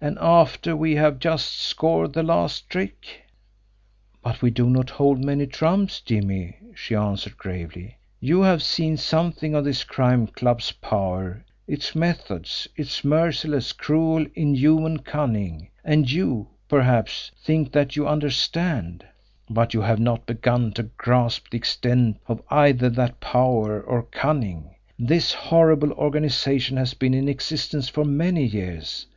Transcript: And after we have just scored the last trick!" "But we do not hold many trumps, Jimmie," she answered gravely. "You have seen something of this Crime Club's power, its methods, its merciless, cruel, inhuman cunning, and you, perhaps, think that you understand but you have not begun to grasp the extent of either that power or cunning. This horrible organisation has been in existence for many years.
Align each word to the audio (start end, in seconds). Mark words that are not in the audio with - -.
And 0.00 0.16
after 0.20 0.76
we 0.76 0.94
have 0.94 1.18
just 1.18 1.50
scored 1.58 2.12
the 2.12 2.22
last 2.22 2.70
trick!" 2.70 3.24
"But 4.22 4.40
we 4.40 4.48
do 4.52 4.70
not 4.70 4.90
hold 4.90 5.24
many 5.24 5.48
trumps, 5.48 6.00
Jimmie," 6.00 6.56
she 6.76 6.94
answered 6.94 7.36
gravely. 7.36 7.96
"You 8.20 8.42
have 8.42 8.62
seen 8.62 8.96
something 8.96 9.56
of 9.56 9.64
this 9.64 9.82
Crime 9.82 10.28
Club's 10.28 10.70
power, 10.70 11.44
its 11.66 11.96
methods, 11.96 12.68
its 12.76 13.02
merciless, 13.02 13.72
cruel, 13.72 14.24
inhuman 14.36 15.00
cunning, 15.00 15.70
and 15.84 16.08
you, 16.08 16.46
perhaps, 16.68 17.32
think 17.42 17.72
that 17.72 17.96
you 17.96 18.06
understand 18.06 19.04
but 19.50 19.74
you 19.74 19.80
have 19.80 19.98
not 19.98 20.26
begun 20.26 20.70
to 20.74 20.84
grasp 20.84 21.50
the 21.50 21.56
extent 21.56 22.18
of 22.28 22.40
either 22.50 22.88
that 22.88 23.18
power 23.18 23.80
or 23.82 24.04
cunning. 24.04 24.76
This 24.96 25.32
horrible 25.34 25.90
organisation 25.94 26.76
has 26.76 26.94
been 26.94 27.14
in 27.14 27.28
existence 27.28 27.88
for 27.88 28.04
many 28.04 28.44
years. 28.44 29.04